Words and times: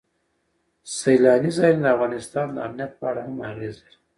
سیلانی 0.97 1.51
ځایونه 1.57 1.83
د 1.87 1.91
افغانستان 1.95 2.47
د 2.51 2.57
امنیت 2.67 2.91
په 2.99 3.05
اړه 3.09 3.21
هم 3.27 3.37
اغېز 3.51 3.75
لري. 3.83 3.97